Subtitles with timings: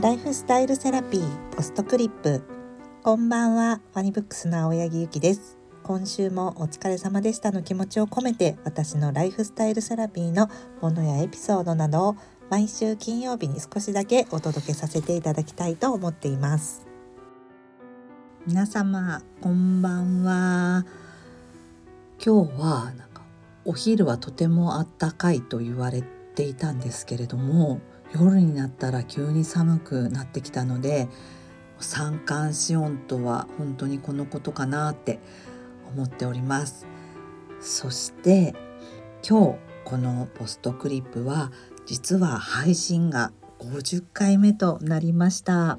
[0.00, 2.42] ライフスタイルセラピーポストクリップ。
[3.02, 5.56] こんばんはファニブックスの青柳ゆきです。
[5.84, 10.50] 今週もお疲れ様でしたの気持ちを込めて私のライフスタイルセラピーの
[10.82, 12.16] ものやエピソードなどを
[12.50, 16.86] 毎週金曜日に少しだけお届けさせていただきたいと思っています。
[18.46, 20.84] 皆様こんばんは。
[22.22, 23.22] 今日はなんか
[23.64, 26.02] お昼はとてもあったかいと言われ
[26.34, 27.80] ていたんですけれども
[28.18, 31.08] 夜になったら急に寒くなってきたので
[31.78, 35.18] 三寒四温とは本当にこのことかなって
[35.94, 36.86] 思っております。
[37.60, 38.54] そして
[39.28, 41.52] 今日このポストクリップは
[41.84, 45.78] 実は配信が50回目となりました。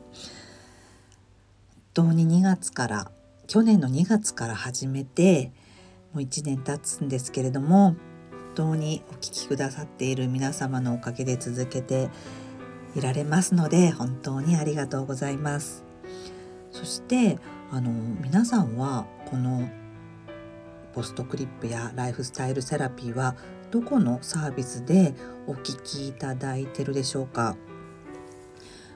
[1.95, 3.11] 本当に2月から
[3.47, 5.51] 去年の2月から始めて
[6.13, 7.95] もう1年経つんですけれども
[8.57, 12.09] 当にお聞きくださっている皆様のおかげで続けて
[12.95, 15.85] いられますので本当にありがとうございます。
[16.71, 17.37] そして
[17.69, 19.69] あの皆さんはこの
[20.95, 23.35] ポストクリップやライフスタイルセラピーは
[23.69, 25.13] どこのサービスで
[25.45, 27.55] お聞きいただいてるでしょうか？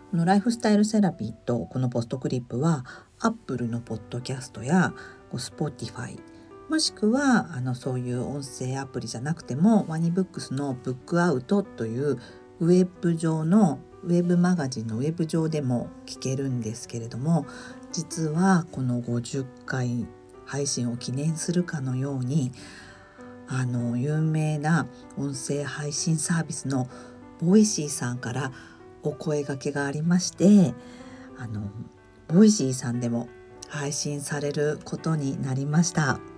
[0.09, 2.83] このライフスタイルセラピーとこのポストクリップは
[3.19, 4.93] Apple のポッドキャストや
[5.31, 6.17] Spotify
[6.71, 12.17] もしくはあのそういう音声アプリじゃなくてもワニブックスの Book Out という
[12.61, 17.45] ウェブ上のウェブマガジンのウェブ上でも聞けるんですけれども
[17.91, 20.07] 実はこの50回
[20.45, 22.53] 配信を記念するかのように
[23.49, 26.87] あの有名な音声配信サービスの
[27.41, 28.53] Voicy さんから
[29.03, 30.73] お声がけがありまして
[31.37, 31.69] あの
[32.29, 33.27] Voicy さんでも
[33.67, 36.30] 配信されることになりました。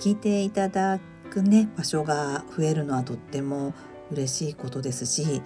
[0.00, 0.98] 聞いていただ
[1.30, 3.74] くね場所が増えるのはとっても
[4.10, 5.42] 嬉しいことですし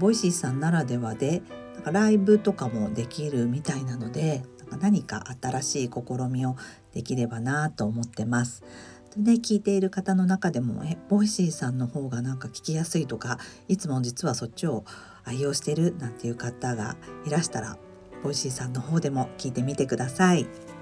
[0.00, 1.42] Voicy さんならではで
[1.74, 6.56] なんかライブとかもできるみたいなのでなんか何か新しい試みを
[6.94, 8.64] できればなと思ってます。
[9.14, 14.84] でね聞いている方の中でもえ Voicy さんの方がなんか聞きやすいとかいつも実はそっちを
[15.24, 16.96] 愛用してるなんていう方が
[17.26, 17.76] いらしたら
[18.22, 20.73] Voicy さんの方でも聞いてみてください。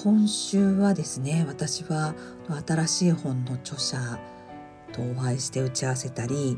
[0.00, 2.14] 今週はですね私は
[2.64, 3.98] 新しい本の著者
[4.92, 6.56] とお会いして打ち合わせたり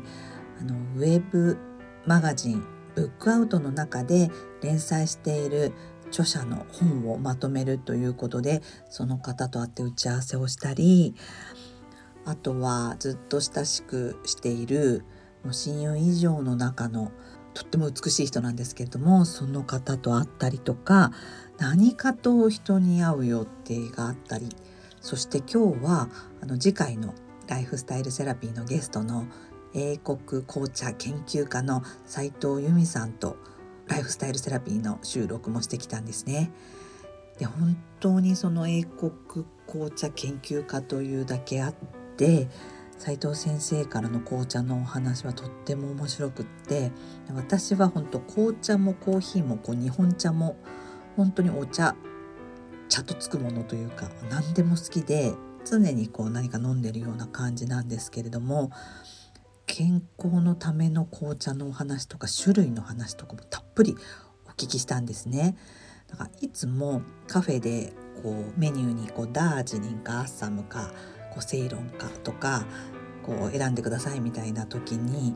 [0.59, 1.57] あのウェブ
[2.05, 2.63] マガジン
[2.93, 4.29] Book Out の中で
[4.61, 5.73] 連載している
[6.09, 11.15] 著者の本をまとめるということでその方と会って打ち合わせをしたり
[12.25, 15.03] あとはずっと親しくしている
[15.43, 17.11] もう親友以上の中の
[17.53, 21.11] とっても美しい人なんですけれどもその方と会ったりとか
[21.57, 24.49] 何かと人に会う予定があったり
[25.01, 26.09] そして今日は
[26.41, 27.13] あの次回の
[27.47, 29.25] ライフスタイルセラピーのゲストの
[29.73, 33.37] 英国紅茶研究家の斉藤由美さんと
[33.87, 36.51] ライフスタイルセラピーの収録もしてきたんですね。
[37.39, 39.11] で本当にその英国
[39.67, 41.73] 紅茶研究家というだけあっ
[42.15, 42.47] て
[43.01, 46.91] 斉藤先生からの紅茶のお話はとっても面白くって
[47.33, 50.55] 私は本当紅茶もコーヒーもこう日本茶も
[51.17, 51.95] 本当にお茶
[52.89, 55.33] 茶とつくものというか何でも好きで
[55.65, 58.69] 常にこう何か飲んでるような感じなんですけれども
[59.65, 63.95] 健康のための紅茶のお話とか種類の話とかもたっぷり
[64.45, 65.57] お聞きしたんですね。
[66.07, 70.91] だからいつもカフェでこうメニューにこうダージリンかアッサムか
[71.31, 72.65] こうセイロンかとか
[73.23, 75.35] こう選んでくださいみたいな時に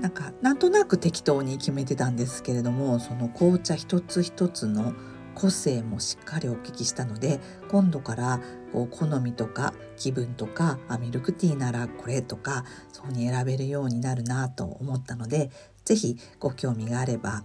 [0.00, 4.94] なんかなんとなく適当に決めてたんですけれどもその紅茶一つ一つの
[5.34, 8.40] 個性もしっかりお聞きしたので今度から
[8.72, 15.50] こう好みとか気分とかあミルクティーならこれとかそうに選べるようになるなと思ったので
[15.84, 17.44] 是非ご興味があれば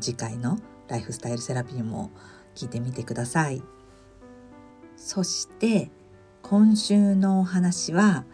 [0.00, 0.58] 次回の
[0.88, 2.10] ライフスタイルセラピーも
[2.54, 3.62] 聞いてみてください。
[4.96, 5.90] そして
[6.46, 8.26] 今週のお話は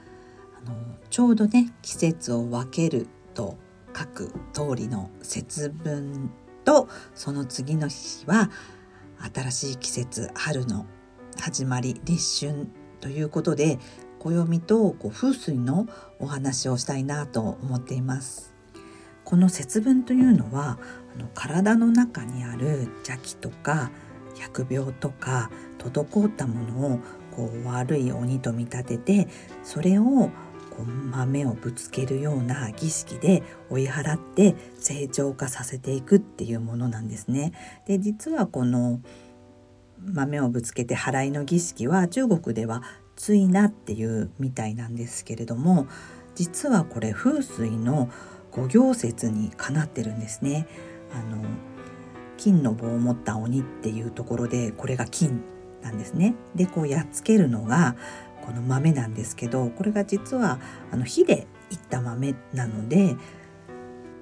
[0.66, 0.74] あの
[1.10, 3.56] ちょうどね季節を分けると
[3.96, 6.28] 書く通りの節分
[6.64, 8.50] とその次の日は
[9.32, 10.86] 新しい季節春の
[11.38, 12.66] 始まり立春
[13.00, 13.78] ということで
[14.18, 15.86] 暦とこう風水の
[16.18, 18.52] お話をしたいなと思っています。
[19.24, 20.80] この節分というのは
[21.14, 23.92] あの体の中にある邪気とか
[24.34, 27.00] 疫病とか滞ったものを
[27.40, 29.28] こう悪い鬼と見立てて
[29.62, 30.30] それをこ
[30.80, 37.52] う豆をぶつけるような儀式で追い払って成長化させていくっていうものなんですね。
[37.86, 39.00] で実はこの
[40.04, 42.82] 豆をぶつけて払いの儀式は中国では
[43.16, 45.86] ついなっていうみたいなんですけれども
[46.34, 48.10] 実はこれ風水の
[48.50, 50.66] 五行説にかなってるんですね。
[51.12, 51.42] あの
[52.36, 55.42] 金の棒を持った鬼っていうところでこれが金
[55.82, 56.34] なんですね。
[56.54, 57.96] でこうやっつけるのが
[58.44, 60.58] この豆なんですけどこれが実は
[60.90, 63.16] あの火でいった豆なので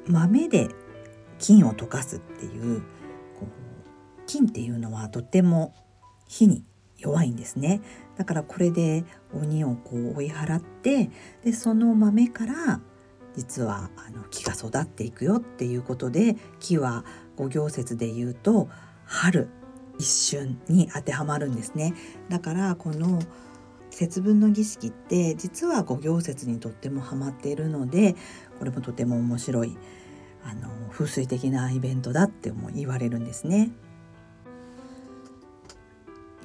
[0.07, 0.69] 豆で
[1.39, 2.81] 金を溶かすっていう
[3.39, 5.75] こう金っていうのはとても
[6.27, 6.65] 火に
[6.99, 7.81] 弱いんですね
[8.17, 11.11] だからこれで鬼をこう追い払って
[11.45, 12.81] でその豆から
[13.37, 17.05] 実はあの木が育っていくよっていうことで木は
[17.37, 18.69] 五行説で言うと
[19.05, 19.49] 春
[19.99, 21.95] 一瞬に当てはまるんですね
[22.29, 23.21] だからこの
[23.91, 28.15] 節分の儀式って実は五行説にとってもハマっているので
[28.59, 29.77] これもとても面白い
[30.45, 33.71] あの風水的なイベントだっても言われるんですね。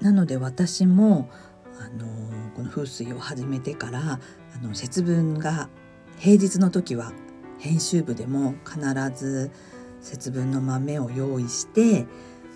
[0.02, 1.30] なので私も
[1.80, 2.06] あの
[2.56, 4.20] この風水を始めてから
[4.56, 5.70] あの節分が
[6.18, 7.14] 平日の時は
[7.60, 8.80] 編集部でも必
[9.16, 9.52] ず
[10.02, 12.06] 節分の豆を用意して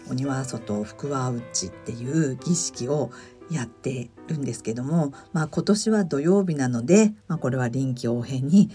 [0.10, 3.12] 鬼は外福は内っていう儀式を
[3.50, 8.70] やってるんですけども、まあ、今年は土曜日なので、まあ、これは臨機応変に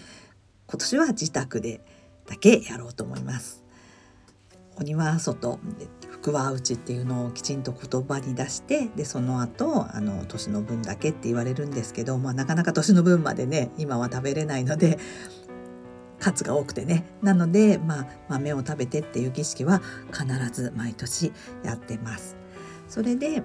[0.66, 1.80] 今年は自宅で
[2.26, 3.62] だけやろうと思います。
[4.76, 5.58] 鬼は外
[6.10, 14.98] 福は内っていうのをきちんと言葉に出してでその後あの年の分だけって言われるんですけど、まあ、なかなか年の分までね今は食べれないので
[16.22, 19.82] カツが多くてねなので、まあ、豆を食べてっていう儀式は
[20.12, 21.32] 必ず毎年
[21.64, 22.36] やってます。
[22.88, 23.42] それで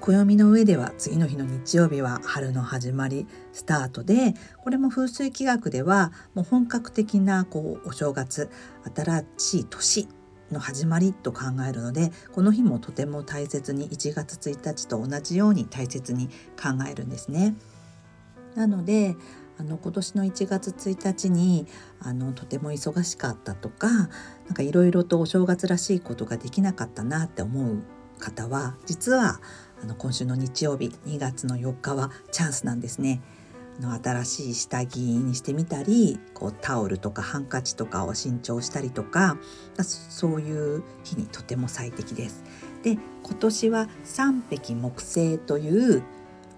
[0.00, 8.48] 暦の上では次の日の日曜日は春の始まりスタートでこれも風水気学ではもう本格的なこうお正月
[8.94, 10.08] 新しい年
[10.52, 17.56] の始まりと考えるのでこの日もとても大切に1月1日と同じように大切に考えるんですね。
[18.54, 19.16] なので
[19.58, 21.66] あの今年の1月1日に
[22.00, 24.08] あのとても忙しかったとかなん
[24.54, 27.82] かいろいろとお正月らしいことができなかったなって思う
[28.18, 29.40] 方は実は
[29.82, 33.20] あの今週の日曜日2月の4日はチャンスなんですね。
[33.80, 39.38] の新しい下着にしてみたりこうタオルとかハンカチとかを新調したりとか
[39.80, 42.42] そういう日にとても最適です。
[42.82, 46.02] で今年は三匹木星という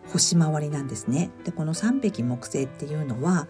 [0.08, 1.30] 星回りなんですね。
[1.44, 3.48] でこの三匹木星っていうのは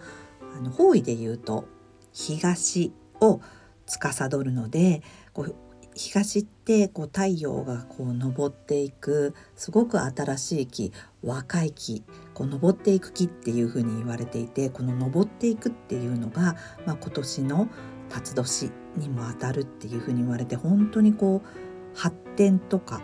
[0.55, 1.65] あの方位で言うと
[2.13, 3.41] 東を
[3.85, 5.01] 司るので
[5.33, 5.55] こう
[5.93, 12.03] 東ってこう太陽がこう昇っていくすごく新しい木若い木
[12.33, 16.55] こう昇っていく木っていうふうに言われていてこの昇っていくっていうのが、
[16.85, 17.67] まあ、今年の
[18.09, 23.01] 辰年にも当たるっていうふうに言われて本当にこう発展とか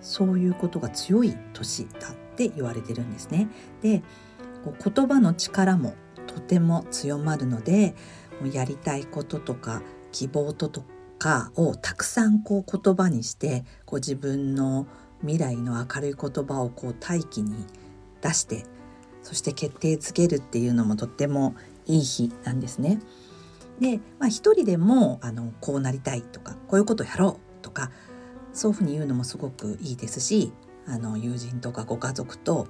[0.00, 3.48] そういうことが強い年だっって言われてるんですね。
[3.80, 4.02] で
[4.84, 5.94] 言葉の力も
[6.26, 7.94] とても強まるので
[8.40, 10.84] もうやりたいこととか希望とと
[11.18, 14.86] かをたくさんこう言葉にしてこう自分の
[15.20, 17.64] 未来の明るい言葉をこう大気に
[18.20, 18.66] 出して
[19.22, 21.54] そして決定づけるっていうのもとっても
[21.86, 23.00] いい日なんですね。
[23.80, 27.90] で、まあ、一人でもあのこうなりたいとかこういうことやろうとか
[28.52, 30.52] そういうふうに言うのもすごくいいですし
[30.86, 32.68] あの友人とかご家族と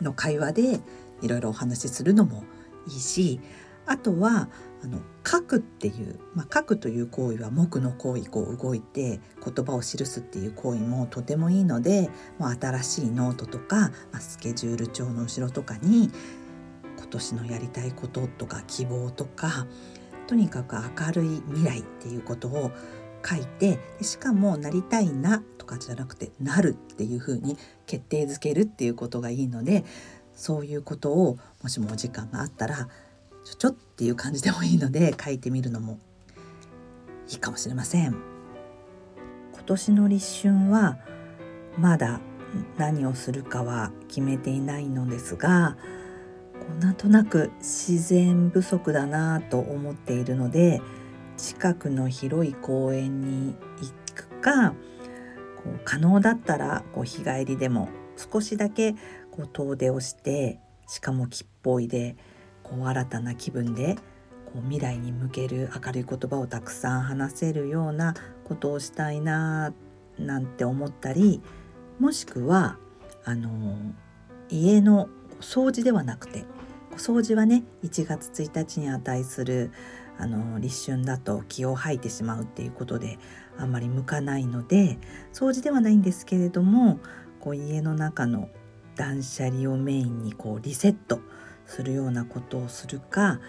[0.00, 0.80] の会話で
[1.22, 2.44] いろいろお話しするのも
[2.86, 3.40] いいし
[3.86, 4.48] あとは
[4.82, 16.10] あの書くっていう、まあ、書くという行為は木の行為こう動いて言葉を記すっていう行為もとてもいいのでもう新しいノートとか、まあ、スケジュール帳の後ろとかに
[16.96, 19.66] 今年のやりたいこととか希望とか
[20.28, 22.70] とにかく明るい未来っていうことを
[23.24, 27.56] 書いてしかもなりたいなとかじゃなくてなるっていうふうに
[27.86, 29.84] 決定づけるっていうことがいいので
[30.34, 32.88] そういうことをもしもお時間があったら
[33.44, 35.98] ちょちょっていう感じでもいいので書いてみるのも
[37.28, 38.16] いいかもしれません。
[39.52, 40.98] 今年の立春は
[41.76, 42.20] まだ
[42.78, 45.76] 何をするかは決めていないのですが
[46.54, 50.80] こうなんとなく自然不足だなと思っているので
[51.38, 54.74] 近くの広い公園に行くかこ
[55.66, 58.92] う可能だったらこう日帰りでも少しだけ
[59.30, 62.16] こう遠出をしてしかも木っぽいで
[62.62, 63.94] こう新たな気分で
[64.46, 68.14] こう未来に向ける明るい言葉をたくさん話せるような
[68.44, 69.72] ことをしたいな
[70.18, 71.40] なんて思ったり
[72.00, 72.78] もしくは
[73.24, 73.76] あの
[74.48, 75.08] 家の
[75.40, 76.44] 掃除ではなくて
[76.96, 79.70] 掃除はね1月1日に値する
[80.18, 83.18] あの立春だと気を吐いてしまうっていうことで
[83.56, 84.98] あんまり向かないので
[85.32, 86.98] 掃除ではないんですけれども
[87.40, 88.48] こう家の中の
[88.96, 91.20] 断捨離をメインにこうリセット
[91.66, 93.40] するようなことをするか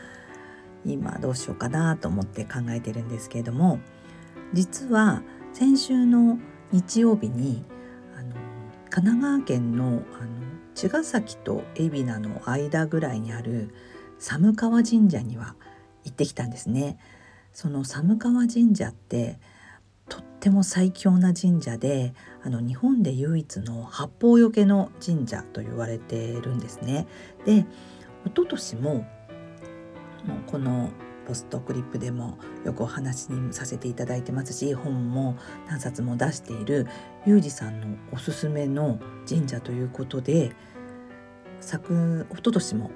[0.85, 3.79] 今どうしようかなと思って考えてるんですけれども
[4.53, 5.23] 実は
[5.53, 6.38] 先週の
[6.71, 7.65] 日曜日に
[8.15, 8.35] あの
[8.89, 10.39] 神奈川県のあの
[10.75, 13.73] 茅ヶ崎と海老名の間ぐらいにある
[14.17, 15.55] 寒川神社には
[16.03, 16.98] 行ってきたんですね。
[17.53, 19.39] その寒川神社って
[20.08, 22.13] とっても最強な神社で
[22.44, 27.08] あの日本で唯一の八方よけの神社と言われているんですね。
[27.46, 27.65] で
[28.25, 29.06] 一昨年も
[30.25, 30.89] もこの
[31.29, 35.38] ポストクリップでもよくお話にさせていただいてますし本も
[35.68, 36.88] 何冊も出している
[37.27, 40.56] ユージさんのおすすめの神社ということで
[41.62, 42.91] 昨一昨年もも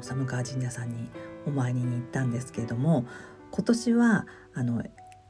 [0.00, 1.10] う寒川神社さんに
[1.46, 3.06] お参りに行ったんですけれども
[3.50, 4.82] 今年はあの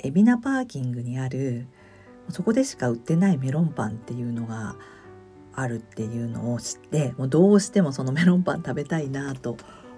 [0.02, 1.66] 海老名パーキングにある
[2.28, 4.76] そこでしか売ってないメロンパンっていうのが
[5.54, 9.56] あるっていうのを知ってもうどうしてもそのメロンパン食べたいなと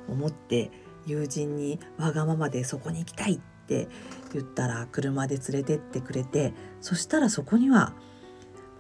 [0.09, 0.71] 思って
[1.07, 3.89] 友人にわがままでそこに行きたいって
[4.33, 7.95] 言ったら車で連れてってくれてそしたらそこには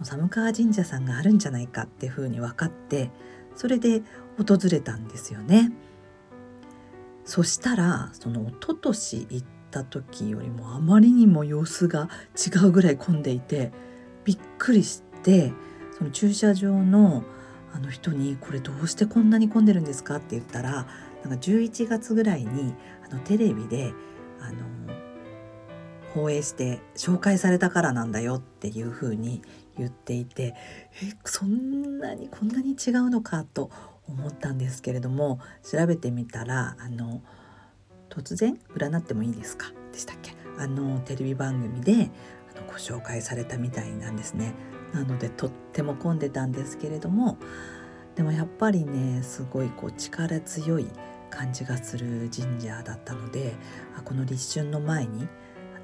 [0.02, 3.10] 寒川神社さんがあるんじゃないかってふうに分かって
[3.56, 4.02] それで
[4.38, 5.72] 訪れたんですよね。
[7.28, 13.70] そしたらその一昨年行った時よりもあまりにも様子が違うぐらい混んでいて
[14.24, 15.52] びっくりして
[15.98, 17.22] その駐車場の
[17.74, 20.86] あの人に「これどうしてこんなに混んでるんですか?」って言ったら
[21.22, 22.74] なんか11月ぐらいに
[23.06, 23.92] あのテレビで
[24.40, 24.56] あの
[26.14, 29.42] 放映して紹介されたからなんだよっていうふうに
[29.76, 30.54] 言っていて
[31.02, 33.44] えそんなにこんなに違うのか？
[33.44, 33.70] と
[34.08, 37.22] 思ったんですけれども調べてみたらあの
[38.10, 39.66] 突然占ってもいいですか？
[39.92, 40.32] でしたっけ？
[40.58, 42.10] あのテレビ番組で
[42.56, 44.54] あのご紹介されたみたいなんですね。
[44.92, 47.36] なのでとっても混んでたんですけれども
[48.14, 50.88] でもやっぱりねすごいこう力強い
[51.28, 53.54] 感じがする神社だったので
[53.98, 55.28] あこの立春の前に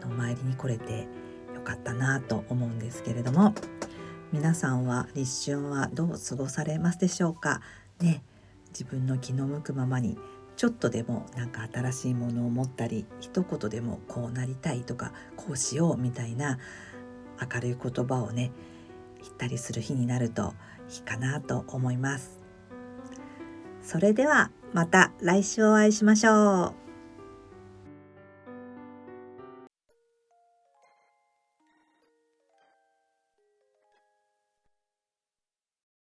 [0.02, 1.07] あの参りに来れて
[1.54, 3.54] よかったなと思うんですけれども
[4.33, 7.61] 皆さんは立春はどう過ごされますでしょうか？
[8.01, 8.23] ね
[8.71, 10.19] 自分の気の向くままに
[10.57, 16.59] ちょっとでもなんか新しいものを持ったり一言でもこうなりたいとかこうしようみたいな
[17.41, 18.53] 明るい言葉をね
[19.23, 20.55] 言ったりする日になると
[20.91, 22.39] いいかなと思います。
[23.83, 26.84] それではまた来週お会いしましょう。